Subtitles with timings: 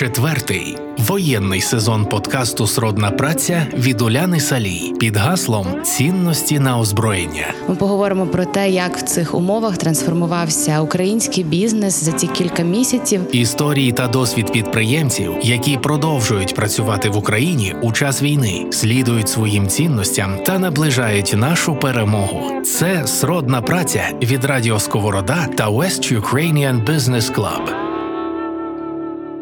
[0.00, 7.54] Четвертий воєнний сезон подкасту Сродна праця від Уляни Салій під гаслом цінності на озброєння.
[7.68, 13.36] Ми поговоримо про те, як в цих умовах трансформувався український бізнес за ці кілька місяців.
[13.36, 20.38] Історії та досвід підприємців, які продовжують працювати в Україні у час війни, слідують своїм цінностям
[20.44, 22.62] та наближають нашу перемогу.
[22.62, 27.79] Це сродна праця від Радіо Сковорода та West Ukrainian Business Club.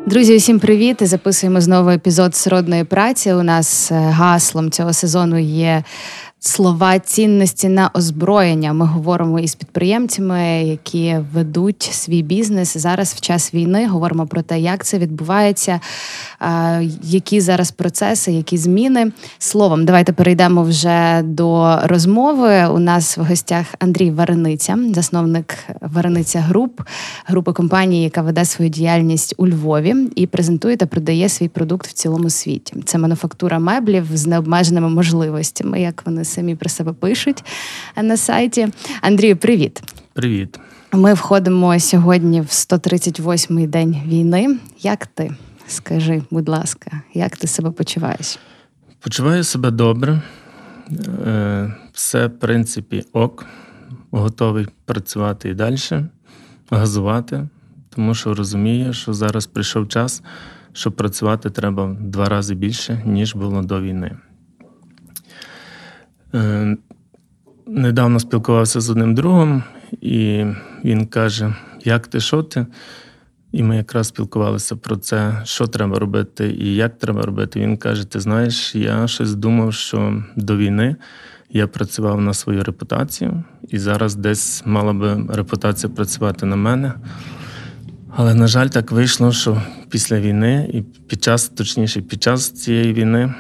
[0.09, 0.97] Друзі, усім привіт!
[1.01, 3.33] Записуємо знову епізод сродної праці.
[3.33, 5.83] У нас е, гаслом цього сезону є
[6.41, 8.73] слова цінності на озброєння.
[8.73, 13.89] Ми говоримо із підприємцями, які ведуть свій бізнес зараз в час війни.
[13.89, 15.81] Говоримо про те, як це відбувається,
[17.03, 19.13] які зараз процеси, які зміни.
[19.39, 22.67] Словом, давайте перейдемо вже до розмови.
[22.69, 26.81] У нас в гостях Андрій Варениця, засновник Варениця Груп,
[27.27, 31.93] групи компанії, яка веде свою діяльність у Львові і презентує та продає свій продукт в
[31.93, 32.75] цілому світі.
[32.85, 37.45] Це мануфактура меблів з необмеженими можливостями, як вони самі про себе пишуть
[38.03, 38.69] на сайті.
[39.01, 39.83] Андрію, привіт.
[40.13, 40.59] Привіт.
[40.93, 44.59] Ми входимо сьогодні в 138-й день війни.
[44.81, 45.35] Як ти?
[45.67, 48.39] Скажи, будь ласка, як ти себе почуваєш?
[49.01, 50.23] Почуваю себе добре.
[51.27, 53.47] Е, все, в принципі, ок.
[54.11, 55.77] Готовий працювати і далі,
[56.71, 57.49] газувати,
[57.91, 60.23] тому що розумію, що зараз прийшов час,
[60.73, 64.17] що працювати треба в два рази більше, ніж було до війни.
[66.35, 66.77] Е,
[67.67, 69.63] недавно спілкувався з одним другом,
[70.01, 70.45] і
[70.85, 72.67] він каже: Як ти, що ти?
[73.53, 77.61] І ми якраз спілкувалися про це, що треба робити і як треба робити.
[77.61, 80.97] Він каже: Ти знаєш, я щось думав, що до війни
[81.51, 86.93] я працював на свою репутацію, і зараз десь мала би репутація працювати на мене.
[88.17, 92.93] Але, на жаль, так вийшло, що після війни, і під час, точніше, під час цієї
[92.93, 93.35] війни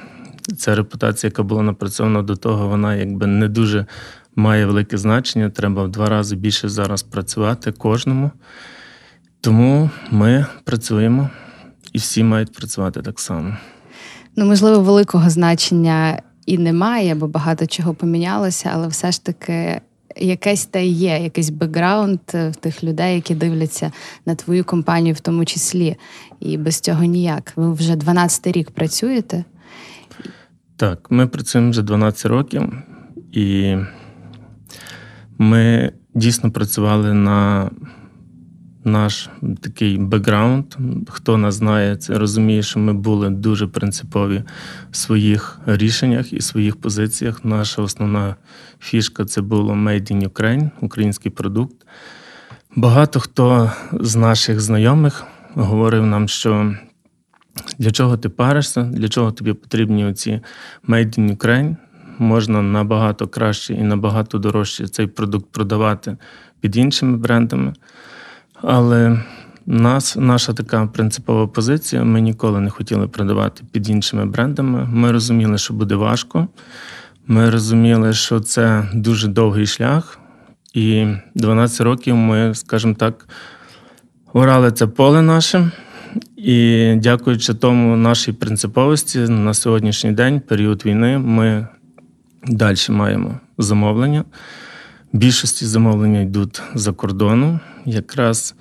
[0.56, 3.86] Ця репутація, яка була напрацьована до того, вона якби не дуже
[4.36, 5.50] має велике значення.
[5.50, 8.30] Треба в два рази більше зараз працювати кожному.
[9.40, 11.30] Тому ми працюємо
[11.92, 13.56] і всі мають працювати так само.
[14.36, 19.80] Ну, можливо, великого значення і немає, бо багато чого помінялося, але все ж таки.
[20.20, 23.92] Якесь та є, якийсь бекграунд в тих людей, які дивляться
[24.26, 25.96] на твою компанію, в тому числі,
[26.40, 27.52] і без цього ніяк.
[27.56, 29.44] Ви вже 12 рік працюєте.
[30.78, 32.72] Так, ми працюємо вже 12 років,
[33.32, 33.76] і
[35.38, 37.70] ми дійсно працювали на
[38.84, 39.28] наш
[39.60, 40.64] такий бекграунд.
[41.08, 44.42] Хто нас знає, це розуміє, що ми були дуже принципові
[44.90, 47.44] в своїх рішеннях і своїх позиціях.
[47.44, 48.36] Наша основна
[48.80, 51.86] фішка це було Made in Ukraine, український продукт.
[52.76, 55.24] Багато хто з наших знайомих
[55.54, 56.74] говорив нам, що
[57.78, 60.40] для чого ти паришся, для чого тобі потрібні оці
[60.88, 61.76] Made in Ukraine.
[62.18, 66.16] Можна набагато краще і набагато дорожче цей продукт продавати
[66.60, 67.72] під іншими брендами.
[68.62, 69.22] Але
[69.66, 74.84] нас, наша така принципова позиція: ми ніколи не хотіли продавати під іншими брендами.
[74.92, 76.48] Ми розуміли, що буде важко.
[77.26, 80.18] Ми розуміли, що це дуже довгий шлях.
[80.74, 83.28] І 12 років ми, скажімо так,
[84.32, 85.70] орали це поле наше.
[86.38, 91.68] І дякуючи тому нашій принциповості на сьогоднішній день, період війни, ми
[92.46, 94.24] далі маємо замовлення.
[95.12, 97.60] Більшості замовлення йдуть за кордону.
[97.84, 98.54] Якраз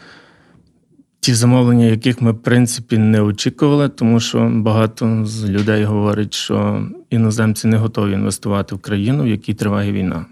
[1.20, 6.88] ті замовлення, яких ми, в принципі, не очікували, тому що багато з людей говорять, що
[7.10, 10.26] іноземці не готові інвестувати в країну, в якій триває війна.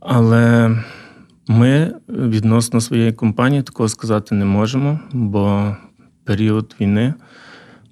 [0.00, 0.70] Але
[1.48, 5.76] ми відносно своєї компанії такого сказати не можемо, бо
[6.24, 7.14] період війни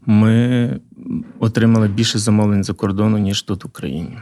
[0.07, 0.81] ми
[1.39, 4.19] отримали більше замовлень за кордону, ніж тут в Україні.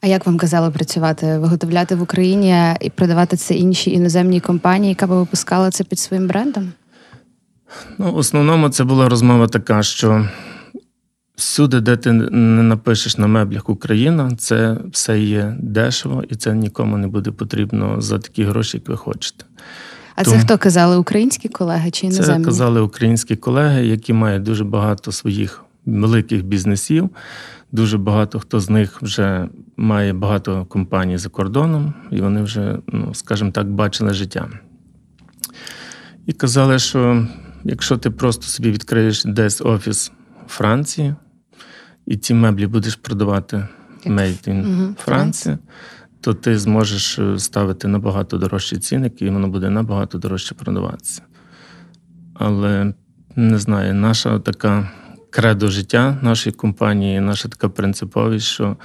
[0.00, 1.38] А як вам казали працювати?
[1.38, 6.26] Виготовляти в Україні і продавати це іншій іноземній компанії, яка би випускала це під своїм
[6.26, 6.72] брендом?
[7.98, 10.28] Ну, в основному це була розмова така, що
[11.36, 16.98] всюди, де ти не напишеш на меблях Україна, це все є дешево і це нікому
[16.98, 19.44] не буде потрібно за такі гроші, як ви хочете.
[20.18, 20.36] А Тому...
[20.36, 20.96] це хто казали?
[20.96, 22.44] Українські колеги чи іноземні?
[22.44, 27.10] Це казали українські колеги, які мають дуже багато своїх великих бізнесів.
[27.72, 33.14] Дуже багато хто з них вже має багато компаній за кордоном, і вони вже, ну,
[33.14, 34.48] скажімо так, бачили життя.
[36.26, 37.26] І казали, що
[37.64, 40.12] якщо ти просто собі відкриєш десь офіс
[40.48, 41.14] Франції,
[42.06, 43.68] і ці меблі будеш продавати
[44.06, 45.56] Made in угу, Франції,
[46.20, 51.22] то ти зможеш е, ставити набагато дорожчі цінники, і воно буде набагато дорожче продаватися.
[52.34, 52.92] Але
[53.36, 54.90] не знаю, наша така
[55.30, 58.76] кредо життя нашої компанії, наша така принциповість, що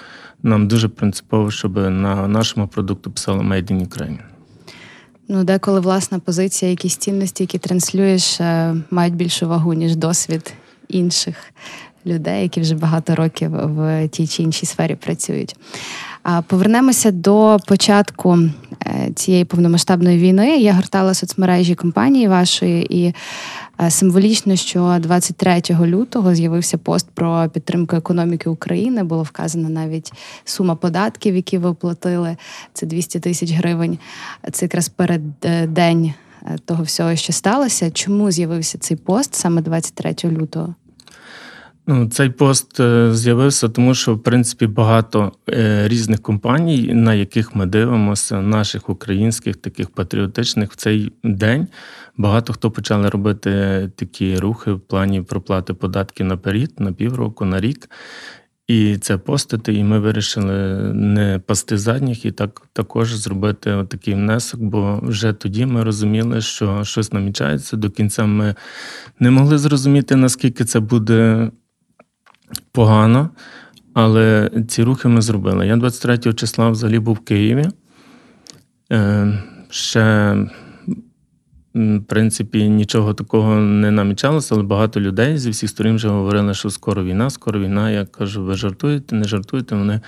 [0.44, 4.20] нам дуже принципово, щоб на нашому продукту писало Made in Ukraine.
[5.28, 10.54] Ну, деколи власна позиція, якісь цінності, які транслюєш, е, мають більшу вагу, ніж досвід
[10.88, 11.36] інших
[12.06, 15.56] людей, які вже багато років в тій чи іншій сфері працюють.
[16.48, 18.40] Повернемося до початку
[18.86, 20.58] е, цієї повномасштабної війни.
[20.58, 23.14] Я гортала соцмережі компанії вашої, і
[23.82, 29.04] е, символічно, що 23 лютого з'явився пост про підтримку економіки України.
[29.04, 30.14] Було вказано навіть
[30.46, 32.38] сума податків, які ви оплатили.
[32.74, 33.98] Це 200 тисяч гривень.
[34.52, 36.14] Це якраз перед е, день
[36.66, 37.92] того всього, що сталося.
[37.92, 40.76] Чому з'явився цей пост саме 23 лютого?
[41.88, 47.56] Ну, цей пост е, з'явився, тому що в принципі багато е, різних компаній, на яких
[47.56, 51.68] ми дивимося, наших українських, таких патріотичних, в цей день
[52.18, 53.52] багато хто почали робити
[53.96, 57.90] такі рухи в плані проплати податків наперед, на півроку, на рік.
[58.68, 60.54] І це постити, і ми вирішили
[60.94, 66.84] не пасти задніх і так також зробити такий внесок, бо вже тоді ми розуміли, що
[66.84, 67.78] щось намічається.
[67.78, 68.56] До кінця ми
[69.20, 71.52] не могли зрозуміти, наскільки це буде
[72.72, 73.30] погано,
[73.94, 75.68] але ці рухи ми зробили.
[75.68, 77.66] Я 23 числа взагалі був в Києві.
[78.92, 80.36] Е, Ще,
[81.76, 86.70] в принципі, нічого такого не намічалося, але багато людей зі всіх сторін вже говорили, що
[86.70, 87.92] скоро війна, скоро війна.
[87.92, 89.76] Я кажу, ви жартуєте, не жартуєте?
[89.76, 90.02] Вони.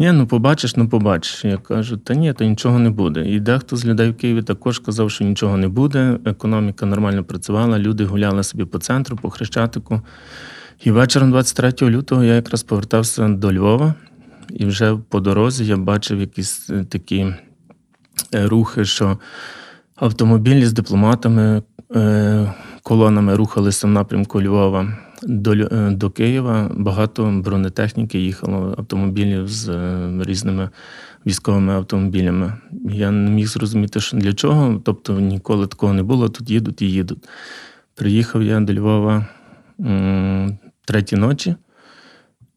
[0.00, 1.44] Ні, ну побачиш, ну побачиш.
[1.44, 3.30] Я кажу, та ні, то нічого не буде.
[3.30, 6.18] І дехто з людей в Києві також казав, що нічого не буде.
[6.24, 10.00] Економіка нормально працювала, люди гуляли собі по центру, по Хрещатику.
[10.84, 13.94] І вечором 23 лютого я якраз повертався до Львова,
[14.50, 17.34] і вже по дорозі я бачив якісь е, такі
[18.34, 19.18] е, рухи, що
[19.96, 21.62] автомобілі з дипломатами,
[21.96, 25.54] е, колонами рухалися в напрямку Львова до,
[25.90, 26.70] до Києва.
[26.74, 29.68] Багато бронетехніки їхало, автомобілів з
[30.20, 30.70] різними
[31.26, 32.54] військовими автомобілями.
[32.90, 34.80] Я не міг зрозуміти, що для чого.
[34.84, 36.28] Тобто ніколи такого не було.
[36.28, 37.28] Тут їдуть і їдуть.
[37.94, 39.26] Приїхав я до Львова
[40.90, 41.56] м, треті ночі,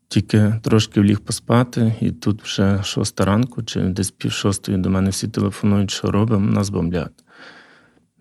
[0.08, 5.10] тільки трошки вліг поспати, і тут вже шоста ранку, чи десь пів шостої до мене
[5.10, 7.24] всі телефонують, що робимо, нас бомблять.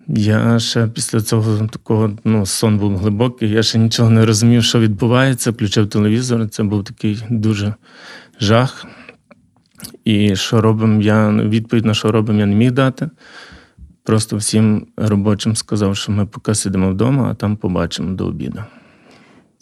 [0.08, 4.80] Я ще після цього такого ну, сон був глибокий, я ще нічого не розумів, що
[4.80, 5.50] відбувається.
[5.50, 6.48] Включив телевізор.
[6.48, 7.74] Це був такий дуже
[8.40, 8.86] жах.
[10.04, 13.10] І що робимо, я відповідь на що робимо, я не міг дати.
[14.04, 18.64] Просто всім робочим сказав, що ми поки сидимо вдома, а там побачимо до обіду.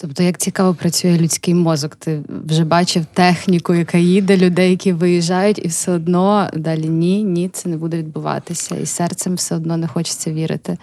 [0.01, 5.65] Тобто, як цікаво працює людський мозок, ти вже бачив техніку, яка їде, людей, які виїжджають,
[5.65, 8.77] і все одно далі ні, ні, це не буде відбуватися.
[8.77, 10.79] І серцем все одно не хочеться вірити.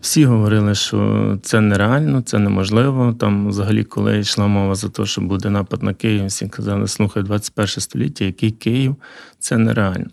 [0.00, 3.12] Всі говорили, що це нереально, це неможливо.
[3.12, 7.22] Там, взагалі, коли йшла мова за те, що буде напад на Київ, всі казали, слухай,
[7.22, 8.96] 21 століття, який Київ,
[9.38, 10.10] це нереально.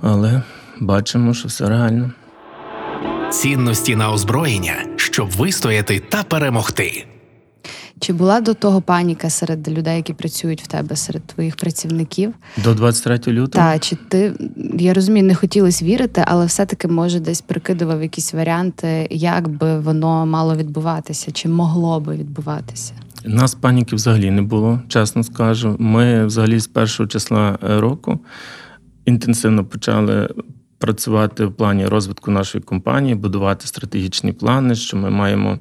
[0.00, 0.42] Але
[0.80, 2.10] бачимо, що все реально.
[3.30, 4.74] Цінності на озброєння,
[5.18, 7.06] щоб вистояти та перемогти.
[8.00, 12.34] Чи була до того паніка серед людей, які працюють в тебе, серед твоїх працівників?
[12.64, 13.48] До 23 лютого.
[13.64, 14.32] Та чи ти
[14.78, 20.26] я розумію, не хотілося вірити, але все-таки може десь прикидував якісь варіанти, як би воно
[20.26, 22.92] мало відбуватися, чи могло би відбуватися?
[23.24, 25.76] Нас паніки взагалі не було, чесно скажу.
[25.78, 28.20] Ми взагалі з першого числа е, року
[29.04, 30.28] інтенсивно почали
[30.78, 35.58] працювати в плані розвитку нашої компанії, будувати стратегічні плани, що ми маємо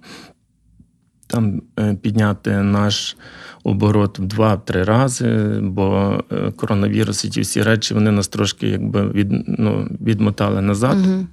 [1.27, 3.17] там е, підняти наш
[3.63, 9.07] оборот в два-три рази, бо е, коронавірус і ті всі речі вони нас трошки якби
[9.07, 10.97] від, ну, відмотали назад.
[11.05, 11.27] Угу.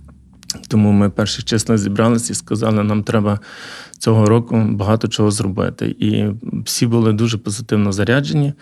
[0.69, 3.41] Тому ми перших числа зібралися і сказали, нам треба
[3.99, 5.97] цього року багато чого зробити.
[5.99, 6.27] І
[6.65, 8.53] всі були дуже позитивно заряджені.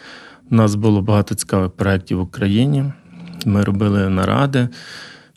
[0.51, 2.85] У нас було багато цікавих проєктів в Україні.
[3.47, 4.69] Ми робили наради,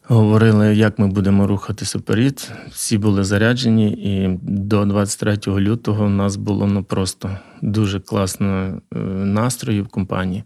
[0.07, 2.51] говорили, як ми будемо рухатися вперед.
[2.69, 8.99] Всі були заряджені, і до 23 лютого у нас було ну, просто дуже класно е,
[9.07, 10.43] настрої в компанії.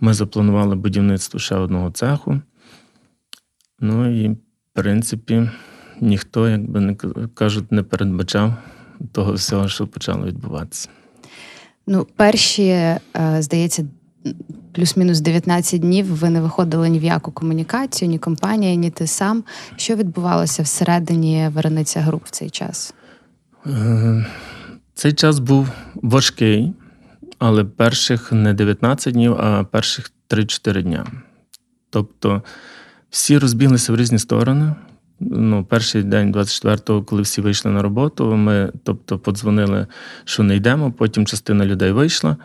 [0.00, 2.40] Ми запланували будівництво ще одного цеху.
[3.80, 4.36] Ну і в
[4.72, 5.50] принципі,
[6.00, 6.96] ніхто, як би не
[7.34, 8.54] кажуть, не передбачав
[9.12, 10.88] того всього, що почало відбуватися.
[11.86, 13.00] Ну, перші, е,
[13.38, 13.86] здається,
[14.72, 19.44] плюс-мінус 19 днів ви не виходили ні в яку комунікацію, ні компанія, ні ти сам.
[19.76, 22.94] Що відбувалося всередині Верениця груп в цей час?
[23.66, 24.26] Е,
[24.94, 26.72] Цей час був важкий,
[27.38, 31.06] але перших не 19 днів, а перших 3-4 дня.
[31.90, 32.42] Тобто
[33.10, 34.74] всі розбіглися в різні сторони.
[35.20, 39.86] ну, перший день, 24-го, коли всі вийшли на роботу, ми тобто, подзвонили,
[40.24, 42.36] що не йдемо, потім частина людей вийшла.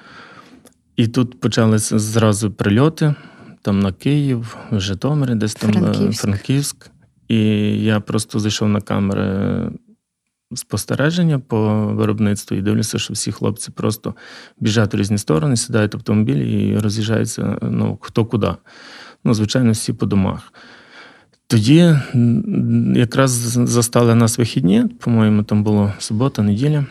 [0.95, 3.15] І тут почалися зразу прильоти
[3.61, 6.21] там на Київ, Житомир, десь там е, Франківськ.
[6.21, 6.89] Франківськ.
[7.27, 7.37] І
[7.83, 9.69] я просто зайшов на камери
[10.55, 14.15] спостереження по виробництву і дивлюся, що всі хлопці просто
[14.59, 18.51] біжать у різні сторони, сідають в автомобіль і роз'їжджаються ну, хто куди.
[19.23, 20.53] Ну, звичайно, всі по домах.
[21.47, 21.95] Тоді
[22.95, 26.85] якраз застали нас вихідні, по-моєму, там було субота, неділя.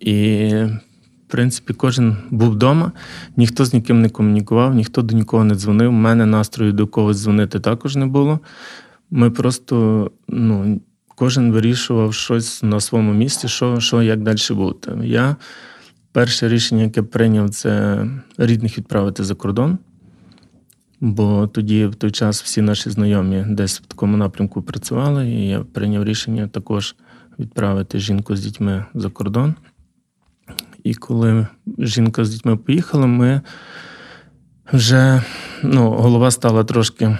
[0.00, 0.50] І,
[1.30, 2.92] в принципі, кожен був вдома,
[3.36, 5.88] ніхто з ніким не комунікував, ніхто до нікого не дзвонив.
[5.88, 8.40] У мене настрою до когось дзвонити також не було.
[9.10, 14.92] Ми просто, ну, кожен вирішував щось на своєму місці, що, що як далі бути.
[15.04, 15.36] Я
[16.12, 18.04] перше рішення, яке прийняв, це
[18.38, 19.78] рідних відправити за кордон.
[21.00, 25.60] Бо тоді, в той час, всі наші знайомі десь в такому напрямку працювали, і я
[25.60, 26.94] прийняв рішення також
[27.38, 29.54] відправити жінку з дітьми за кордон.
[30.84, 31.46] І коли
[31.78, 33.40] жінка з дітьми поїхала, ми
[34.72, 35.22] вже
[35.62, 37.18] ну, голова стала трошки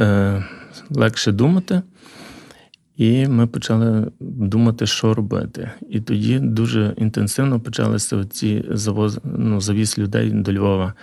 [0.00, 0.44] е,
[0.90, 1.82] легше думати,
[2.96, 5.70] і ми почали думати, що робити.
[5.90, 10.94] І тоді дуже інтенсивно почалися ці завоз, ну, завіз людей до Львова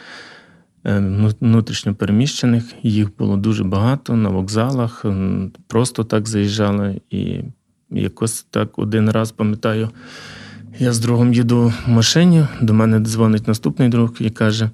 [0.86, 1.00] е,
[1.42, 2.64] внутрішньо переміщених.
[2.84, 5.06] Їх було дуже багато на вокзалах,
[5.68, 7.02] просто так заїжджали.
[7.10, 7.42] І
[7.90, 9.90] якось так один раз пам'ятаю,
[10.80, 14.70] я з другом їду в машині, до мене дзвонить наступний друг і каже: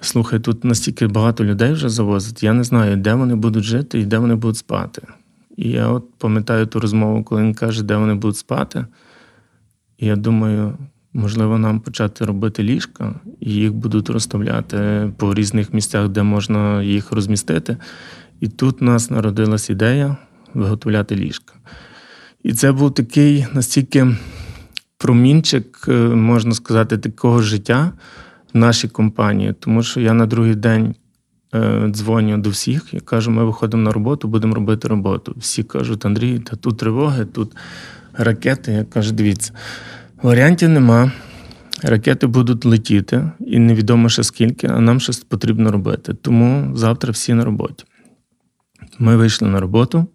[0.00, 4.04] Слухай, тут настільки багато людей вже завозять, я не знаю, де вони будуть жити і
[4.04, 5.02] де вони будуть спати.
[5.56, 8.86] І я от пам'ятаю ту розмову, коли він каже, де вони будуть спати.
[9.98, 10.78] І я думаю,
[11.12, 17.12] можливо, нам почати робити ліжка, і їх будуть розставляти по різних місцях, де можна їх
[17.12, 17.76] розмістити.
[18.40, 20.16] І тут у нас народилась ідея
[20.54, 21.54] виготовляти ліжка.
[22.42, 24.16] І це був такий настільки
[25.04, 27.92] промінчик, е, можна сказати, такого життя
[28.54, 30.94] в нашій компанії, тому що я на другий день
[31.54, 35.34] е, дзвоню до всіх і кажу: ми виходимо на роботу, будемо робити роботу.
[35.36, 37.56] Всі кажуть, Андрій, та тут тривоги, тут
[38.12, 38.72] ракети.
[38.72, 39.52] Я кажу, дивіться,
[40.22, 41.12] варіантів нема.
[41.82, 46.14] Ракети будуть летіти, і невідомо ще скільки, а нам щось потрібно робити.
[46.14, 47.84] Тому завтра всі на роботі.
[48.98, 50.06] Ми вийшли на роботу.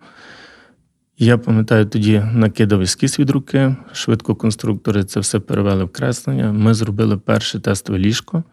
[1.22, 6.52] Я пам'ятаю, тоді накидав ескіз від руки, швидко конструктори це все перевели в креслення.
[6.52, 8.44] Ми зробили перше тестове ліжко.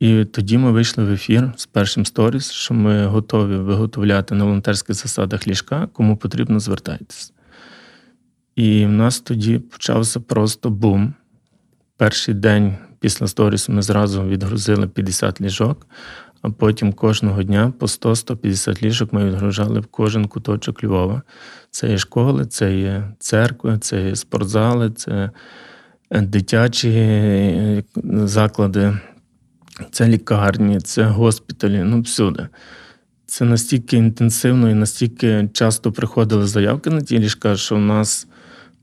[0.00, 4.96] І тоді ми вийшли в ефір з першим сторіс, що ми готові виготовляти на волонтерських
[4.96, 7.32] засадах ліжка, кому потрібно звертайтеся.
[8.56, 11.14] І в нас тоді почався просто бум.
[11.96, 15.86] Перший день після сторісу ми зразу відгрузили 50 ліжок,
[16.42, 21.22] а потім кожного дня по 100-150 ліжок ми відгружали в кожен куточок Львова.
[21.70, 25.30] Це є школи, це є церкви, це є спортзали, це
[26.10, 28.98] дитячі е, заклади,
[29.90, 32.48] це лікарні, це госпіталі, ну всюди.
[33.26, 38.26] Це настільки інтенсивно і настільки часто приходили заявки на ті ліжка, що в нас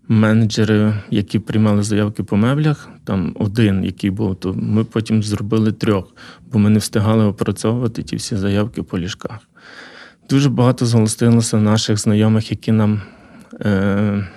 [0.07, 6.15] менеджери, які приймали заявки по меблях, там один, який був, то ми потім зробили трьох,
[6.51, 9.39] бо ми не встигали опрацьовувати ті всі заявки по ліжках.
[10.29, 13.01] Дуже багато зголосилося наших знайомих, які нам
[13.61, 14.27] е,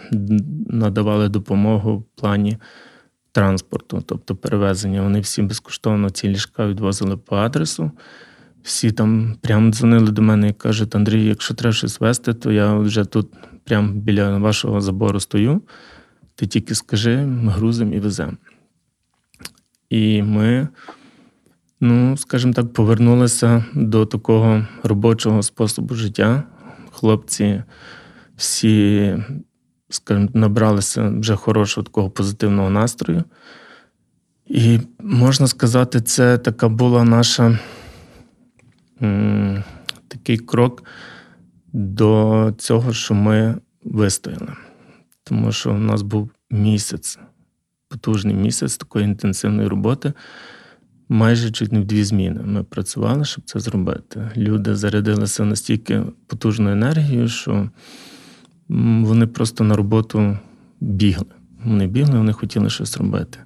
[0.68, 2.58] надавали допомогу в плані
[3.32, 5.02] транспорту, тобто перевезення.
[5.02, 7.90] Вони всі безкоштовно ці ліжка відвозили по адресу.
[8.62, 12.74] Всі там прямо дзвонили до мене і кажуть: Андрій, якщо треба щось вести, то я
[12.74, 13.28] вже тут
[13.64, 15.62] прямо біля вашого забору стою.
[16.34, 18.32] Ти тільки скажи, ми грузимо і веземо.
[19.90, 20.68] І ми,
[21.80, 26.42] ну, скажімо так, повернулися до такого робочого способу життя.
[26.90, 27.62] Хлопці
[28.36, 29.16] всі,
[29.88, 33.24] скажімо, набралися вже хорошого такого позитивного настрою.
[34.46, 37.58] І можна сказати, це така була наша
[40.08, 40.84] такий крок
[41.72, 43.54] до цього, що ми
[43.84, 44.52] вистояли.
[45.24, 47.18] Тому що у нас був місяць,
[47.88, 50.12] потужний місяць такої інтенсивної роботи.
[51.08, 52.40] Майже чуть не в дві зміни.
[52.42, 54.30] Ми працювали, щоб це зробити.
[54.36, 57.70] Люди зарядилися настільки потужною енергією, що
[58.68, 60.38] вони просто на роботу
[60.80, 61.26] бігли.
[61.64, 63.38] Вони бігли, вони хотіли щось робити.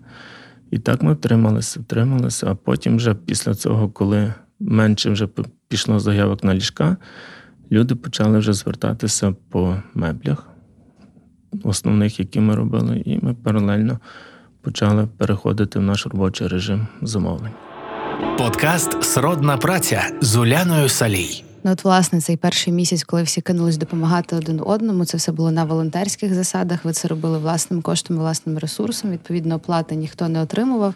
[0.71, 4.35] І так ми втрималися, втрималися, а потім, вже після цього, коли
[4.65, 5.29] менше вже
[5.69, 6.97] пішло заявок на ліжка,
[7.73, 10.47] люди почали вже звертатися по меблях,
[11.63, 13.99] основних, які ми робили, і ми паралельно
[14.61, 17.53] почали переходити в наш робочий режим замовлень.
[18.39, 21.45] Подкаст Сродна праця з Уляною Салій.
[21.65, 25.51] Ну, от, власне, цей перший місяць, коли всі кинулись допомагати один одному, це все було
[25.51, 26.85] на волонтерських засадах.
[26.85, 29.11] Ви це робили власним коштом, власним ресурсом.
[29.11, 30.95] Відповідно, оплати ніхто не отримував.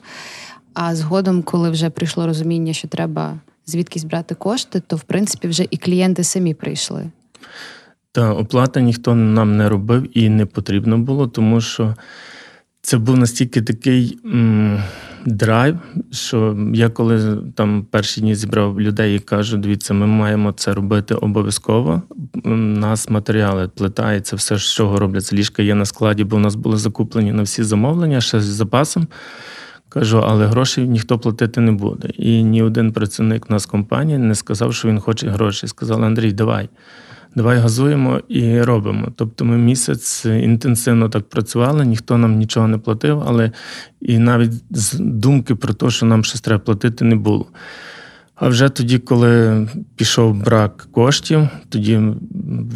[0.74, 5.66] А згодом, коли вже прийшло розуміння, що треба звідкись брати кошти, то в принципі вже
[5.70, 7.10] і клієнти самі прийшли.
[8.12, 11.94] Та оплата ніхто нам не робив і не потрібно було, тому що
[12.82, 14.82] це був настільки такий м,
[15.26, 15.78] драйв,
[16.10, 21.14] що я коли там перші дні зібрав людей і кажу, дивіться, ми маємо це робити
[21.14, 22.02] обов'язково.
[22.44, 25.36] У нас матеріали, плита і це все, з чого робляться.
[25.36, 29.06] Ліжка є на складі, бо у нас були закуплені на всі замовлення ще з запасом.
[29.98, 32.08] Кажу, але грошей ніхто платити не буде.
[32.08, 35.66] І ні один працівник нас компанії не сказав, що він хоче гроші.
[35.66, 36.68] Сказали, Андрій, давай,
[37.36, 39.08] давай газуємо і робимо.
[39.16, 43.52] Тобто ми місяць інтенсивно так працювали, ніхто нам нічого не платив, але
[44.00, 47.46] і навіть з думки про те, що нам щось треба платити, не було.
[48.34, 52.00] А вже тоді, коли пішов брак коштів, тоді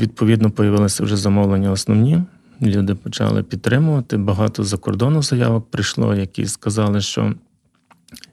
[0.00, 2.22] відповідно появилися вже замовлення основні.
[2.62, 4.16] Люди почали підтримувати.
[4.16, 7.34] Багато за кордону заявок прийшло, які сказали, що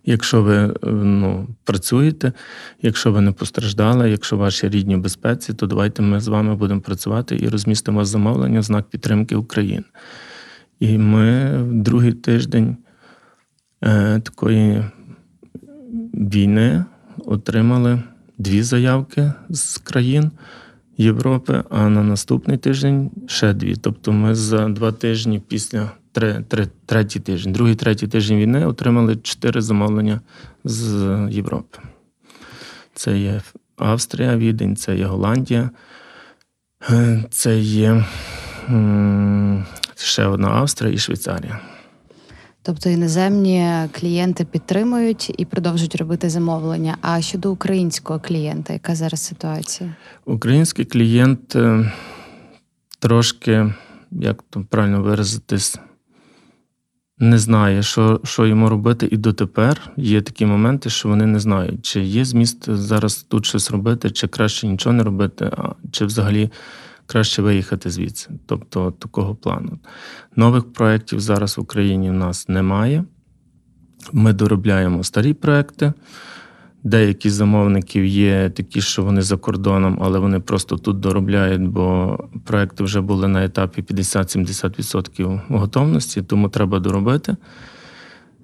[0.05, 2.33] якщо ви ну, працюєте,
[2.81, 6.81] якщо ви не постраждали, якщо ваші рідні в безпеці, то давайте ми з вами будемо
[6.81, 9.83] працювати і розмістимо замовлення в знак підтримки України.
[10.79, 12.77] І ми в другий тиждень
[13.83, 14.83] е, такої
[16.13, 16.85] війни
[17.25, 18.03] отримали
[18.37, 20.31] дві заявки з країн.
[20.99, 23.75] Європи, а на наступний тиждень ще дві.
[23.75, 29.15] Тобто ми за два тижні після три, три, третій тиждень, другий, третій тиждень війни отримали
[29.15, 30.21] чотири замовлення
[30.63, 30.93] з
[31.31, 31.79] Європи.
[32.93, 33.41] Це є
[33.77, 35.69] Австрія, Відень, це є Голландія,
[36.89, 38.05] е, це є
[39.95, 41.59] ще одна Австрія і Швейцарія.
[42.61, 46.97] Тобто іноземні клієнти підтримують і продовжують робити замовлення.
[47.01, 49.95] А щодо українського клієнта, яка зараз ситуація?
[50.25, 51.91] Український клієнт е,
[52.99, 53.73] трошки,
[54.11, 55.79] як то правильно виразитись,
[57.19, 61.85] не знає, що що йому робити, і дотепер є такі моменти, що вони не знають,
[61.85, 65.51] чи є зміст зараз тут щось робити, чи краще нічого не робити,
[65.91, 66.49] чи взагалі
[67.09, 68.29] краще виїхати звідси.
[68.45, 69.79] Тобто такого плану.
[70.35, 73.03] Нових проєктів зараз в Україні в нас немає.
[74.11, 75.93] Ми доробляємо старі проекти.
[76.83, 82.83] Деякі замовників є такі, що вони за кордоном, але вони просто тут доробляють, бо проекти
[82.83, 87.35] вже були на етапі 50-70% готовності, тому треба доробити.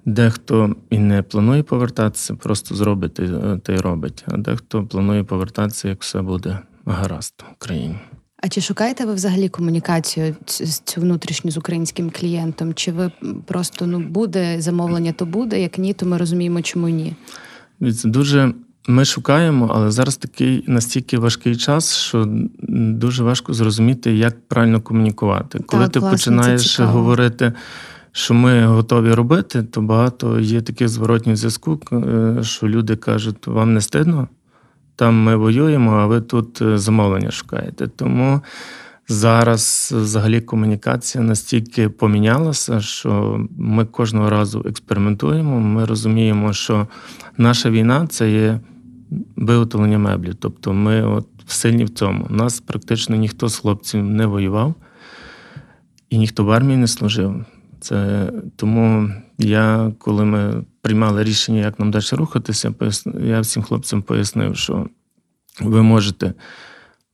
[0.04, 3.14] Дехто і не планує повертатися, просто зробить
[3.62, 4.24] та й робить.
[4.28, 7.98] А дехто планує повертатися, як все буде гаразд в Україні.
[8.42, 10.36] А чи шукаєте ви взагалі комунікацію
[10.84, 12.74] цю внутрішню з українським клієнтом?
[12.74, 13.10] Чи ви
[13.44, 17.14] просто ну буде замовлення, то буде, як ні, то ми розуміємо, чому ні?
[17.92, 18.52] Це дуже
[18.88, 22.26] ми шукаємо, але зараз такий настільки важкий час, що
[22.68, 25.58] дуже важко зрозуміти, як правильно комунікувати.
[25.58, 27.52] Так, Коли ти власне, починаєш говорити,
[28.12, 31.80] що ми готові робити, то багато є таких зворотніх зв'язку,
[32.42, 34.28] що люди кажуть, вам не стидно?
[34.96, 37.86] Там ми воюємо, а ви тут замовлення шукаєте.
[37.86, 38.40] Тому
[39.08, 45.60] зараз взагалі комунікація настільки помінялася, що ми кожного разу експериментуємо.
[45.60, 46.86] Ми розуміємо, що
[47.36, 48.60] наша війна це є
[49.36, 50.34] виготовлення меблів.
[50.34, 52.26] Тобто ми от сильні в цьому.
[52.30, 54.74] У нас практично ніхто з хлопців не воював
[56.10, 57.44] і ніхто в армії не служив.
[57.80, 62.74] Це Тому я, коли ми приймали рішення, як нам далі рухатися,
[63.20, 64.86] я всім хлопцям пояснив, що
[65.60, 66.34] ви можете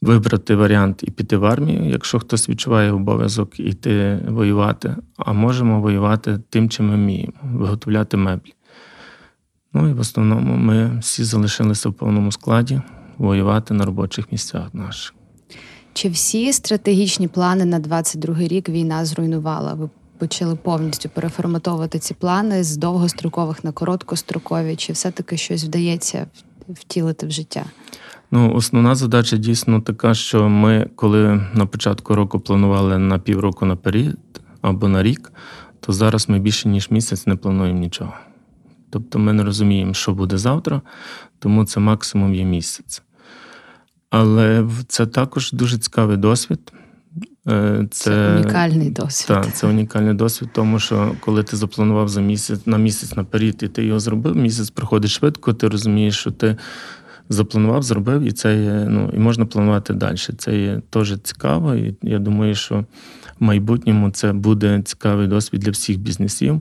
[0.02, 6.38] вибрати варіант і піти в армію, якщо хтось відчуває обов'язок іти воювати, а можемо воювати
[6.50, 8.54] тим, чим ми вміємо, виготовляти меблі.
[9.72, 12.80] Ну і в основному ми всі залишилися в повному складі
[13.18, 15.14] воювати на робочих місцях наших.
[15.92, 19.74] Чи всі стратегічні плани на 22-й рік війна зруйнувала?
[19.74, 19.90] Ви
[20.22, 24.76] почали повністю переформатовувати ці плани з довгострокових на короткострокові?
[24.76, 26.26] Чи все-таки щось вдається
[26.68, 27.64] втілити в життя?
[28.30, 34.16] Ну, основна задача дійсно така, що ми, коли на початку року планували на півроку наперед
[34.60, 35.32] або на рік,
[35.80, 38.12] то зараз ми більше ніж місяць не плануємо нічого.
[38.90, 40.82] Тобто ми не розуміємо, що буде завтра,
[41.38, 43.02] тому це максимум є місяць.
[44.10, 46.72] Але це також дуже цікавий досвід.
[47.46, 49.28] Це, це унікальний досвід.
[49.28, 53.68] Так, це унікальний досвід, тому що коли ти запланував за місяць на місяць наперед, і
[53.68, 56.56] ти його зробив, місяць проходить швидко, ти розумієш, що ти
[57.28, 60.16] запланував, зробив, і це є, ну, і можна планувати далі.
[60.16, 61.74] Це є теж цікаво.
[61.74, 62.84] І я думаю, що
[63.40, 66.60] в майбутньому це буде цікавий досвід для всіх бізнесів,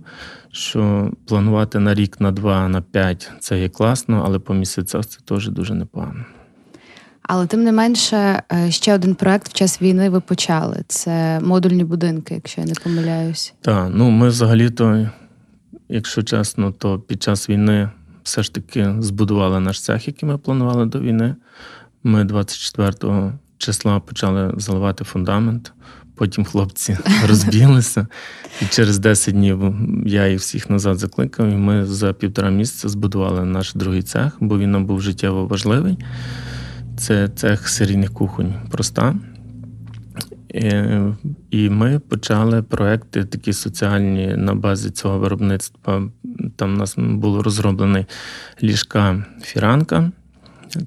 [0.52, 5.20] що планувати на рік, на два, на п'ять це є класно, але по місяцях це
[5.26, 6.26] теж дуже непогано.
[7.34, 10.84] Але тим не менше, е, ще один проект в час війни ви почали.
[10.88, 13.54] Це модульні будинки, якщо я не помиляюсь.
[13.62, 15.10] Так, ну ми взагалі-то,
[15.89, 17.89] якщо чесно, то під час війни
[18.24, 21.36] все ж таки збудували наш цех, який ми планували до війни.
[22.04, 25.74] Ми 24 числа почали заливати фундамент.
[26.15, 28.08] Потім хлопці розбіглися,
[28.62, 31.48] і через 10 днів я їх всіх назад закликав.
[31.48, 35.98] І ми за півтора місяця збудували наш другий цех, бо він нам був життєво важливий.
[37.02, 39.16] Це цех серійних кухонь проста.
[41.50, 46.04] І ми почали проекти такі соціальні на базі цього виробництва.
[46.56, 48.06] Там у нас було розроблені
[48.64, 50.12] ліжка фіранка.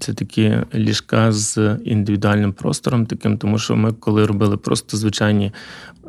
[0.01, 5.53] Це такі ліжка з індивідуальним простором, таким, тому що ми, коли робили просто звичайні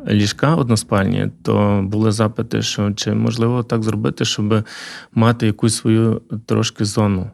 [0.08, 4.64] ліжка односпальні, то були запити, що чи можливо так зробити, щоб
[5.14, 7.30] мати якусь свою трошки зону.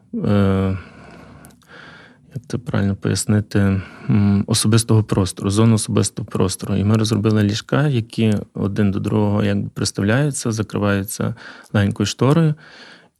[2.35, 3.81] Як це правильно пояснити,
[4.47, 6.75] особистого простору, зону особистого простору.
[6.75, 11.35] І ми розробили ліжка, які один до другого якби приставляються, закриваються
[11.73, 12.55] легенькою шторою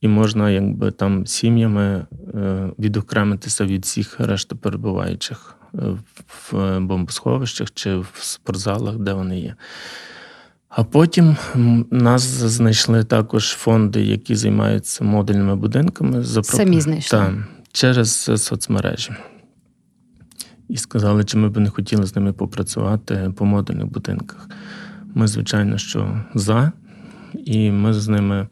[0.04, 5.78] і можна якби там сім'ями е, відокремитися від всіх решти перебуваючих е,
[6.52, 9.56] в бомбосховищах чи в спортзалах, де вони є.
[10.70, 11.38] А потім
[11.92, 16.24] нас знайшли також фонди, які займаються модульними будинками.
[16.44, 17.20] Самі знайшли?
[17.20, 17.34] Так,
[17.74, 19.12] через соцмережі.
[20.70, 24.50] І сказали, чи ми б не хотіли з ними попрацювати по модульних будинках.
[25.16, 26.72] Ми, звичайно, що за,
[27.34, 28.48] і ми з ними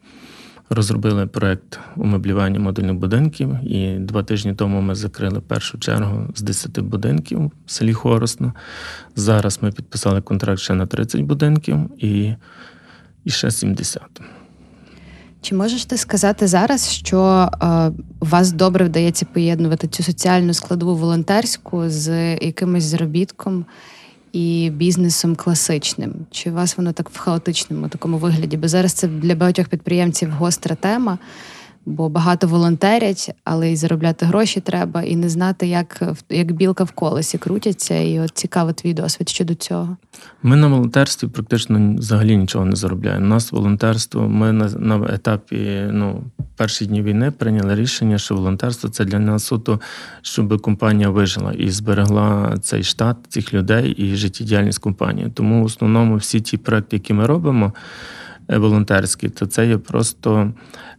[0.70, 6.80] розробили проект умеблювання модульних будинків, і два тижні тому ми закрили першу чергу з 10
[6.80, 8.52] будинків в селі Хоросно.
[9.16, 12.34] Зараз ми підписали контракт ще на 30 будинків і,
[13.24, 14.02] і ще 70.
[15.42, 21.82] Чи можеш ти сказати зараз, що е, вас добре вдається поєднувати цю соціальну складову волонтерську
[21.88, 23.64] з якимось заробітком
[24.32, 26.14] і бізнесом класичним?
[26.30, 28.56] Чи у вас воно так в хаотичному такому вигляді?
[28.56, 31.18] Бо зараз це для багатьох підприємців гостра тема
[31.86, 36.90] бо багато волонтерять, але й заробляти гроші треба, і не знати, як як білка в
[36.90, 37.94] колесі крутяться.
[37.94, 39.96] І от цікавий твій досвід щодо цього.
[40.42, 43.26] Ми на волонтерстві практично взагалі нічого не заробляємо.
[43.26, 44.28] У нас волонтерство.
[44.28, 46.24] Ми на на етапі ну,
[46.56, 49.80] перші дні війни прийняли рішення, що волонтерство це для нас суто,
[50.22, 55.30] щоб компанія вижила і зберегла цей штат цих людей і життєдіяльність компанії.
[55.34, 57.72] Тому в основному всі ті проекти, які ми робимо.
[58.50, 60.52] Е, волонтерські, то це є просто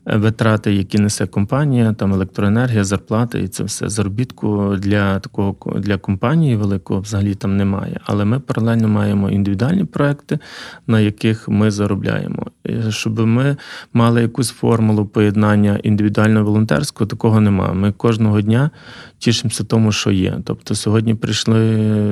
[0.08, 3.89] е, витрати, які несе компанія, там електроенергія, зарплати і це все.
[3.89, 7.99] Заробітку для такого для компанії великого взагалі там немає.
[8.06, 10.39] Але ми паралельно маємо індивідуальні проекти,
[10.88, 12.45] на яких ми заробляємо.
[12.89, 13.58] Щоб ми
[13.93, 17.73] мали якусь формулу поєднання індивідуального волонтерського, такого немає.
[17.73, 18.71] Ми кожного дня
[19.17, 20.38] тішимося тому, що є.
[20.43, 21.60] Тобто сьогодні прийшли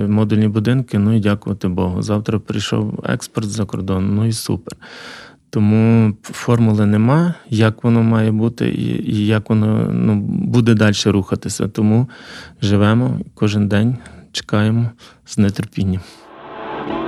[0.07, 2.01] модульні будинки, ну і дякувати Богу.
[2.01, 4.77] Завтра прийшов експорт за кордон, ну і супер.
[5.53, 8.69] Тому формули нема, як воно має бути,
[9.07, 11.67] і як воно ну, буде далі рухатися.
[11.67, 12.09] Тому
[12.61, 13.97] живемо кожен день
[14.31, 14.89] чекаємо
[15.25, 16.01] з нетерпінням.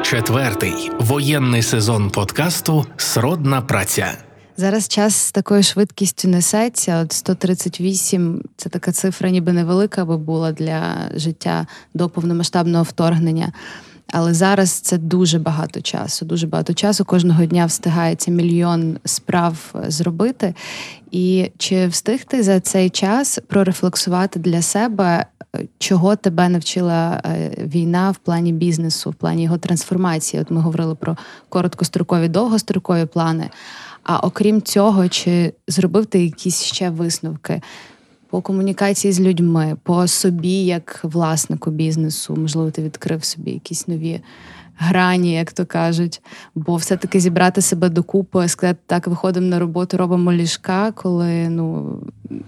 [0.01, 4.17] Четвертий воєнний сезон подкасту Сродна праця.
[4.57, 7.01] Зараз час з такою швидкістю несеться.
[7.01, 13.51] От 138– це така цифра, ніби невелика, би була для життя до повномасштабного вторгнення.
[14.15, 16.25] Але зараз це дуже багато часу.
[16.25, 17.05] Дуже багато часу.
[17.05, 20.55] Кожного дня встигається мільйон справ зробити.
[21.11, 25.25] І чи встиг ти за цей час прорефлексувати для себе,
[25.79, 30.41] чого тебе навчила е, війна в плані бізнесу, в плані його трансформації?
[30.41, 31.17] От ми говорили про
[31.49, 33.49] короткострокові, довгострокові плани.
[34.03, 37.61] А окрім цього, чи зробив ти якісь ще висновки?
[38.33, 44.21] По комунікації з людьми, по собі, як власнику бізнесу, можливо, ти відкрив собі якісь нові
[44.77, 46.21] грані, як то кажуть.
[46.55, 51.97] Бо все-таки зібрати себе докупи, сказати, так, виходимо на роботу, робимо ліжка, коли ну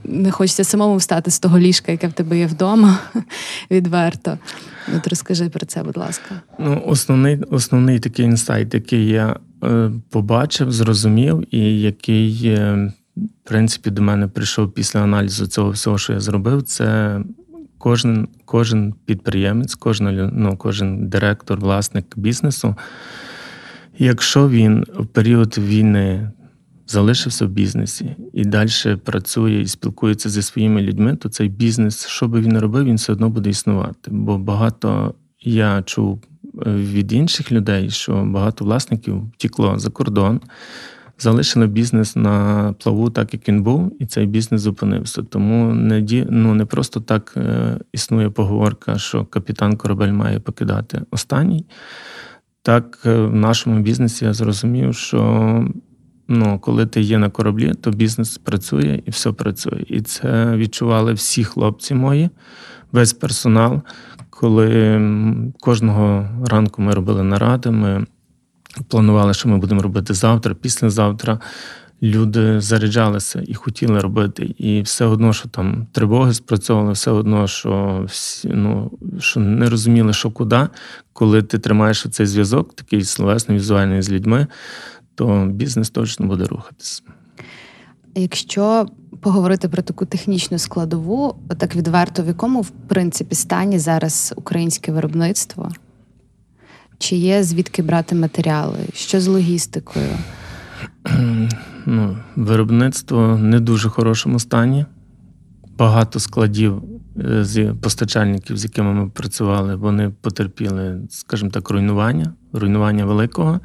[0.03, 2.99] не хочеться самому встати з того ліжка, яке в тебе є вдома,
[3.71, 4.37] відверто.
[4.97, 6.41] От розкажи про це, будь ласка.
[6.59, 12.41] Ну, Основний основний такий інсайт, який я е, побачив, зрозумів, і який.
[12.45, 12.93] Е,
[13.43, 17.19] принципі, до мене прийшов після аналізу цього всього, що я зробив, це
[17.77, 22.75] кожен кожен підприємець, кожен, ну, кожен директор, власник бізнесу.
[23.97, 26.31] Якщо він в період війни
[26.87, 32.27] залишився в бізнесі і далі працює і спілкується зі своїми людьми, то цей бізнес, що
[32.27, 34.11] би він робив, він все одно буде існувати.
[34.11, 36.23] Бо багато я чув
[36.65, 40.41] е, від інших людей, що багато власників втікло за кордон
[41.19, 45.23] залишили бізнес на плаву, так як він був, і цей бізнес зупинився.
[45.23, 51.01] Тому не ді, ну, не просто так е, існує поговорка, що капітан корабель має покидати
[51.11, 51.65] останній.
[52.61, 55.67] Так, е, в нашому бізнесі я зрозумів, що
[56.27, 59.83] ну, коли ти є на кораблі, то бізнес працює і все працює.
[59.87, 62.29] І це відчували всі хлопці мої,
[62.91, 63.81] весь персонал.
[64.29, 65.01] Коли
[65.59, 68.05] кожного ранку ми робили наради, ми
[68.87, 71.39] планували, що ми будемо робити завтра, післязавтра.
[72.03, 74.55] Люди заряджалися і хотіли робити.
[74.57, 80.13] І все одно, що там тривоги спрацьовували, все одно, що всі, ну, що не розуміли,
[80.13, 80.67] що куди,
[81.13, 84.47] коли ти тримаєш цей зв'язок, такий словесний, візуальний з людьми,
[85.15, 87.01] то бізнес точно буде рухатися.
[88.15, 88.85] Якщо
[89.21, 95.71] поговорити про таку технічну складову, так відверто, в якому в принципі стані зараз українське виробництво?
[96.97, 98.77] Чи є звідки брати матеріали?
[98.93, 100.09] Що з логістикою?
[101.87, 104.85] Ну, Виробництво не дуже хорошому стані.
[105.77, 106.83] Багато складів
[107.19, 113.59] е, з постачальників, з якими ми працювали, вони потерпіли, скажімо так, руйнування, руйнування великого.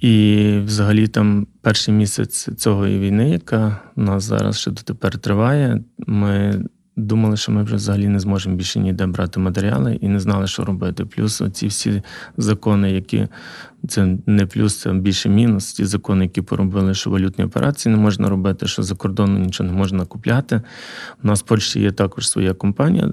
[0.00, 6.64] І взагалі там перший місяць цього війни, яка у нас зараз ще дотепер триває, ми
[6.96, 10.64] думали, що ми вже взагалі не зможемо більше ніде брати матеріали і не знали, що
[10.64, 11.04] робити.
[11.04, 12.02] Плюс ці всі
[12.36, 13.28] закони, які
[13.88, 15.72] це не плюс, це більше мінус.
[15.72, 19.76] Ті закони, які поробили, що валютні операції не можна робити, що за кордону нічого не
[19.76, 20.62] можна купляти.
[21.24, 23.12] У нас в Польщі є також своя компанія.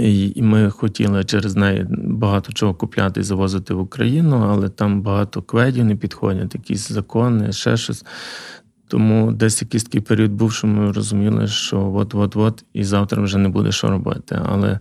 [0.00, 5.42] І ми хотіли через неї багато чого купляти і завозити в Україну, але там багато
[5.42, 8.04] кведів не підходять, якісь закони, ще щось.
[8.88, 13.48] Тому десь якийсь такий період був, що ми розуміли, що от-от-от, і завтра вже не
[13.48, 14.40] буде що робити.
[14.44, 14.78] Але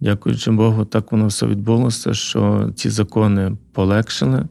[0.00, 4.48] дякуючи Богу, так воно все відбулося, що ці закони полегшили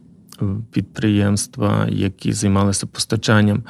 [0.70, 3.64] підприємства, які займалися постачанням,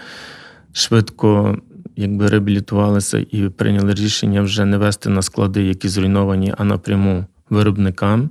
[0.73, 1.59] швидко
[1.97, 8.31] якби реабілітувалися і прийняли рішення вже не вести на склади, які зруйновані, а напряму виробникам.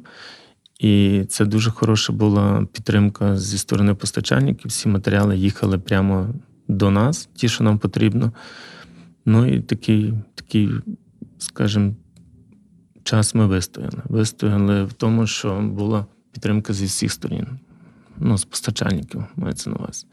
[0.80, 4.68] І це дуже хороша була підтримка зі сторони постачальників.
[4.68, 6.28] Всі матеріали їхали прямо
[6.68, 8.32] до нас, ті, що нам потрібно.
[9.26, 10.70] Ну і такий, такий,
[11.38, 11.94] скажімо,
[13.04, 14.02] час ми вистояли.
[14.10, 17.48] Вистояли в тому, що була підтримка зі всіх сторін.
[18.18, 20.06] Ну, з постачальників мається на увазі.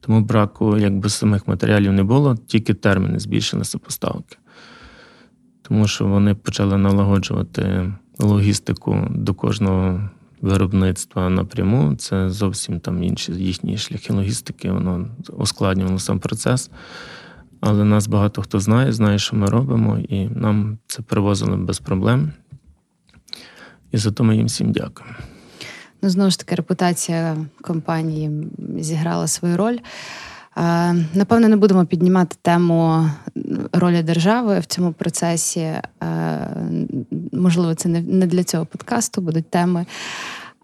[0.00, 4.36] Тому браку якби самих матеріалів не було, тільки терміни збільшилися поставки.
[5.62, 11.96] Тому що вони почали налагоджувати логістику до кожного виробництва напряму.
[11.96, 16.70] Це зовсім там інші їхні шляхи логістики, воно ускладнювало сам процес.
[17.60, 22.32] Але нас багато хто знає, знає, що ми робимо, і нам це привозили без проблем.
[23.92, 25.16] І за то ми їм всім дякуємо.
[26.02, 28.30] Ну, знову ж таки, репутація компанії
[28.78, 29.78] зіграла свою роль.
[31.14, 33.10] Напевно, не будемо піднімати тему
[33.72, 35.72] ролі держави в цьому процесі.
[37.32, 39.86] Можливо, це не для цього подкасту будуть теми.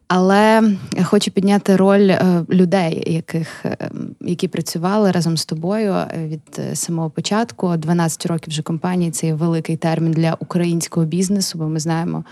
[0.09, 0.73] Але
[1.05, 7.77] хочу підняти роль е, людей, яких, е, які працювали разом з тобою від самого початку.
[7.77, 12.25] 12 років вже компанії це є великий термін для українського бізнесу, бо ми знаємо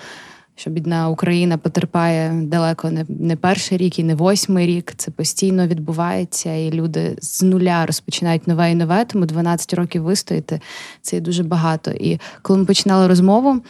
[0.56, 4.92] що бідна Україна потерпає далеко не не перший рік і не восьмий рік.
[4.96, 9.04] Це постійно відбувається, і люди з нуля розпочинають нове і нове.
[9.04, 10.60] Тому 12 років вистояти
[11.02, 11.90] це є дуже багато.
[11.90, 13.62] І коли ми починали розмову,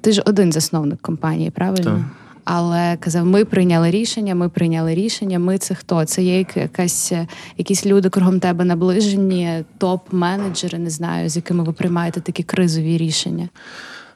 [0.00, 1.84] ти ж один засновник компанії, правильно?
[1.84, 2.00] Так.
[2.44, 5.38] Але казав, ми прийняли рішення, ми прийняли рішення.
[5.38, 6.04] Ми це хто?
[6.04, 7.12] Це є якась
[7.58, 13.48] якісь люди кругом тебе наближені, топ-менеджери, не знаю, з якими ви приймаєте такі кризові рішення.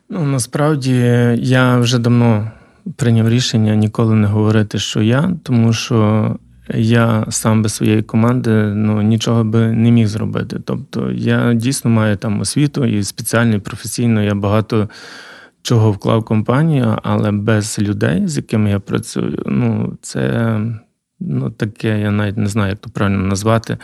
[0.09, 0.95] Ну, насправді
[1.38, 2.51] я вже давно
[2.97, 6.37] прийняв рішення ніколи не говорити, що я, тому що
[6.75, 10.61] я сам без своєї команди ну, нічого би не міг зробити.
[10.64, 14.88] Тобто я дійсно маю там освіту і спеціально, і професійно я багато
[15.62, 20.61] чого вклав компанію, але без людей, з якими я працюю, ну, це
[21.21, 23.79] ну, таке, я навіть не знаю, як то правильно назвати.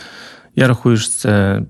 [0.57, 1.63] Я рахую, що це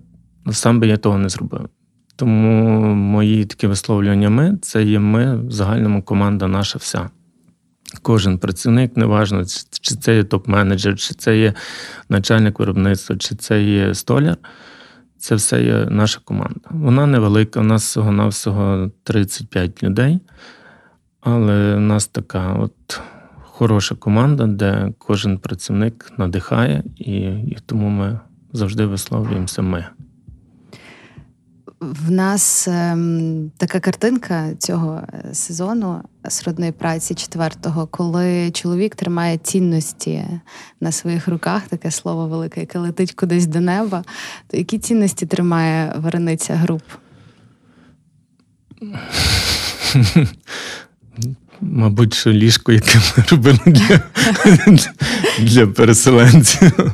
[0.51, 1.69] сам би я того не зробив.
[2.17, 7.11] Тому мої такі висловлювання ми це є ми в загальному команда наша вся.
[8.03, 9.45] Кожен працівник, неважно,
[9.81, 11.55] чи це є топ-менеджер, чи це є
[12.09, 14.37] начальник виробництва, чи це є столяр.
[15.19, 16.61] Це все є наша команда.
[16.71, 20.21] Вона невелика, у нас всього-навсього 35 людей,
[21.21, 23.01] але в нас така от
[23.41, 28.21] хороша команда, де кожен працівник надихає, і, і тому ми
[28.53, 29.87] завжди висловлюємося ми
[31.83, 40.25] В нас ем, така картинка цього е, сезону сродної праці четвертого, коли чоловік тримає цінності
[40.81, 44.05] на своїх руках, таке слово велике, яке летить кудись до неба.
[44.47, 46.83] То які цінності тримає варениця груп?
[51.61, 54.01] Мабуть, що ліжко, яке ми робили для,
[55.39, 56.93] для переселенців.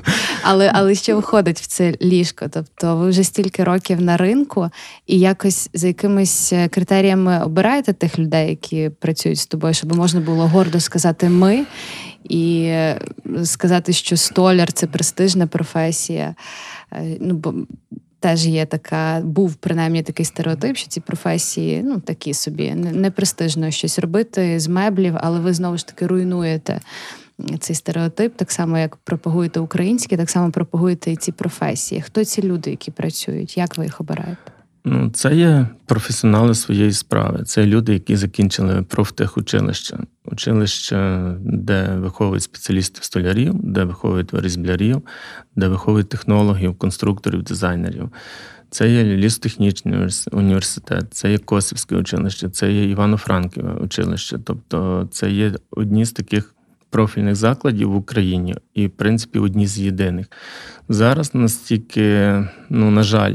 [0.51, 2.47] Але але що входить в це ліжко?
[2.51, 4.71] Тобто ви вже стільки років на ринку,
[5.07, 10.21] і якось за якимись е, критеріями обираєте тих людей, які працюють з тобою, щоб можна
[10.21, 11.67] було гордо сказати ми
[12.25, 13.01] і е,
[13.45, 16.35] сказати, що столяр це престижна професія.
[16.93, 17.55] Е, ну, бо
[18.21, 23.71] Теж є така, був принаймні такий стереотип, що ці професії ну такі собі не престижно
[23.71, 26.81] щось робити з меблів, але ви знову ж таки руйнуєте
[27.61, 32.03] цей стереотип, так само як пропагуєте українське, так само пропагуєте і ці професії.
[32.03, 33.57] Хто ці люди, які працюють?
[33.57, 34.53] Як ви їх обираєте?
[34.85, 37.45] Ну, це є професіонали своєї справи.
[37.45, 45.03] Це люди, які закінчили профтехучилище, училище, де виховують спеціалістів столярів, де виховують різблярів,
[45.57, 48.11] де виховують технологів, конструкторів, дизайнерів.
[48.71, 54.39] Це є лісотехнічний університет, це є Косівське училище, це є Івано-Франківе училище.
[54.45, 56.55] Тобто це є одні з таких
[56.91, 60.27] профільних закладів в Україні і, в принципі, одні з єдиних.
[60.89, 62.35] Зараз настільки,
[62.69, 63.35] ну, на жаль,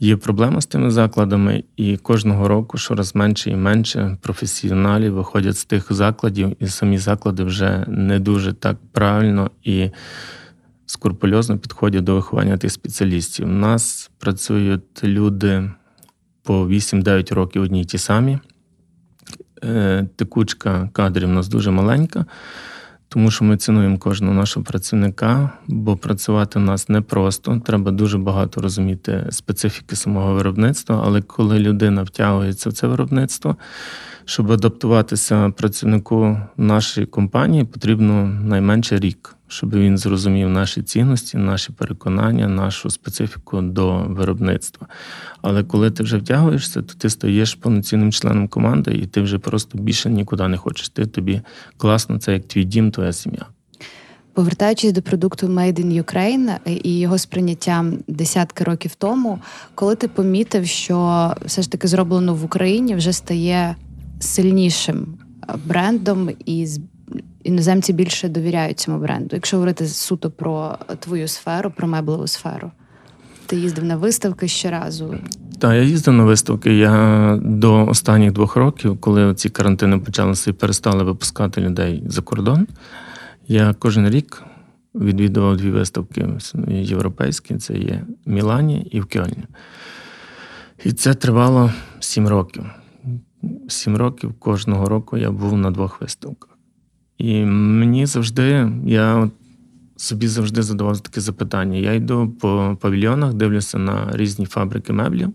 [0.00, 5.64] є проблема з тими закладами, і кожного року щораз менше і менше професіоналів виходять з
[5.64, 9.90] тих закладів, і самі заклади вже не дуже так правильно і
[10.86, 13.46] скрупульозно підходять до виховання тих спеціалістів.
[13.46, 15.70] У нас працюють люди
[16.42, 18.38] по 8-9 років одні й ті самі.
[19.64, 22.24] Е, текучка кадрів у нас дуже маленька
[23.08, 27.62] тому що ми цінуємо кожного нашого працівника, бо працювати в нас непросто.
[27.66, 31.02] Треба дуже багато розуміти специфіки самого виробництва.
[31.06, 33.56] Але коли людина втягується в це виробництво,
[34.24, 42.48] щоб адаптуватися працівнику нашої компанії, потрібно найменше рік щоб він зрозумів наші цінності, наші переконання,
[42.48, 44.86] нашу специфіку до виробництва.
[45.42, 49.78] Але коли ти вже втягуєшся, то ти стаєш повноцінним членом команди, і ти вже просто
[49.78, 50.88] більше нікуди не хочеш.
[50.88, 51.40] Ти тобі
[51.76, 53.46] класно, це як твій дім, твоя сім'я.
[54.32, 59.38] Повертаючись до продукту Made in Ukraine і його сприйняттям десятки років тому,
[59.74, 63.76] коли ти помітив, що все ж таки зроблено в Україні вже стає
[64.20, 65.18] сильнішим
[65.64, 66.66] брендом і
[67.42, 69.28] іноземці більше довіряють цьому бренду.
[69.32, 72.70] Якщо говорити суто про твою сферу, про меблеву сферу.
[73.46, 75.14] Ти їздив на виставки щоразу?
[75.58, 76.74] Так, я їздив на виставки.
[76.74, 82.66] Я до останніх двох років, коли ці карантини почалися і перестали випускати людей за кордон,
[83.48, 84.42] я кожен рік
[84.94, 86.28] відвідував дві виставки
[86.68, 89.44] європейські: це є в Мілані і в Кьольні.
[90.84, 92.64] І це тривало сім років.
[93.68, 96.57] Сім років кожного року я був на двох виставках.
[97.18, 99.30] І мені завжди, я
[99.96, 101.78] собі завжди задавав таке запитання.
[101.78, 105.32] Я йду по павільйонах, дивлюся на різні фабрики меблів,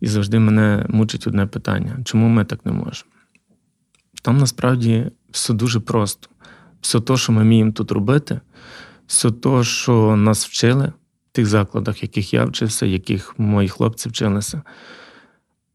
[0.00, 3.10] і завжди мене мучить одне питання: чому ми так не можемо?
[4.22, 6.28] Там насправді все дуже просто.
[6.80, 8.40] Все те, що ми вміємо тут робити,
[9.06, 10.92] все те, що нас вчили
[11.30, 14.62] в тих закладах, яких я вчився, яких мої хлопці вчилися.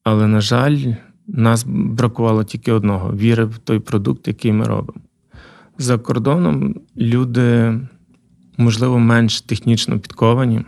[0.04, 0.94] Але, на жаль,
[1.28, 5.00] нас бракувало тільки одного віри в той продукт, який ми робимо.
[5.78, 7.80] За кордоном люди,
[8.58, 10.62] можливо, менш технічно підковані,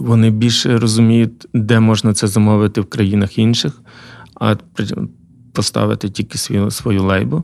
[0.00, 3.82] вони більше розуміють, де можна це замовити в країнах інших,
[4.40, 4.56] а
[5.52, 7.42] поставити тільки свою, свою лейбу.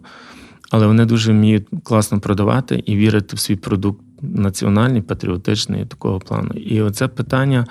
[0.71, 6.51] Але вони дуже вміють класно продавати і вірити в свій продукт національний, патріотичний такого плану.
[6.51, 7.67] І оце питання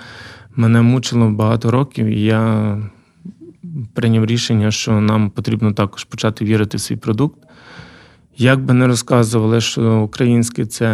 [0.56, 2.06] мене мучило багато років.
[2.06, 2.82] і я
[3.94, 7.38] прийняв рішення, що нам потрібно також почати вірити в свій продукт.
[8.36, 10.88] Як би не розказували, що українське це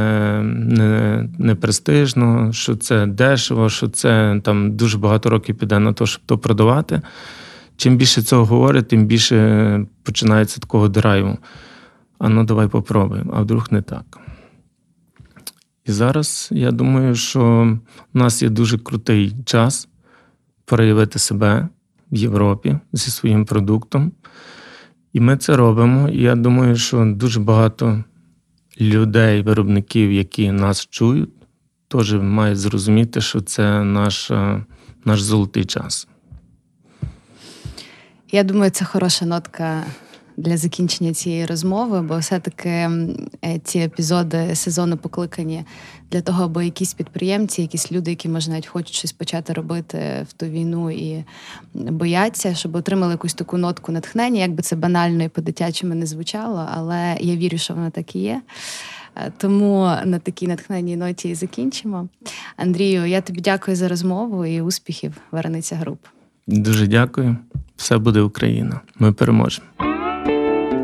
[0.45, 6.07] не не престижно, що це дешево, що це там дуже багато років піде на те,
[6.07, 7.03] щоб то продавати.
[7.77, 11.39] Чим більше цього говорять, тим більше починається такого драйву.
[12.19, 14.19] А ну давай попробуємо, а вдруг не так.
[15.85, 17.43] І зараз я думаю, що
[18.15, 19.89] у нас є дуже крутий час
[20.65, 21.69] проявити себе,
[22.13, 24.13] в Європі зі своїм продуктом.
[25.13, 26.09] І ми це робимо.
[26.09, 28.05] І я думаю, що дуже багато
[28.81, 31.31] людей, виробників, які нас чують,
[31.89, 34.31] теж мають зрозуміти, що це наш,
[35.05, 36.09] наш золотий час.
[38.33, 39.85] Я думаю, це хороша нотка
[40.37, 45.65] для закінчення цієї розмови, бо все-таки е, ці епізоди сезону покликані
[46.11, 50.33] для того, аби якісь підприємці, якісь люди, які може навіть хочуть щось почати робити в
[50.33, 51.25] ту війну і
[51.75, 56.69] бояться, щоб отримали якусь таку нотку натхнення, як би це банально і по-дитячому не звучало,
[56.71, 58.43] але я вірю, що воно так і є.
[59.17, 62.09] Е, Тому на такій натхненній ноті і закінчимо.
[62.57, 65.99] Андрію, я тобі дякую за розмову і успіхів Варениця Груп.
[66.47, 67.37] Дуже дякую.
[67.77, 68.81] Все буде Україна.
[68.99, 69.94] Ми переможемо.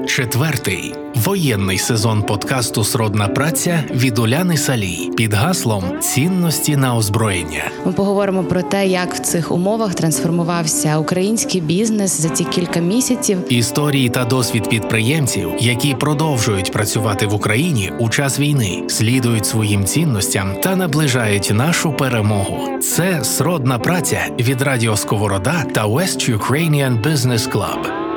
[0.07, 7.70] Четвертий воєнний сезон подкасту Сродна праця від Уляни Салій під гаслом Цінності на озброєння.
[7.86, 13.38] Ми поговоримо про те, як в цих умовах трансформувався український бізнес за ці кілька місяців.
[13.48, 20.55] Історії та досвід підприємців, які продовжують працювати в Україні у час війни, слідують своїм цінностям
[20.62, 22.78] та наближають нашу перемогу.
[22.78, 28.10] Це сродна праця від Радіо Сковорода та West Ukrainian Business Club.